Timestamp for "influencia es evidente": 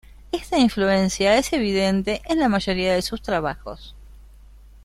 0.57-2.23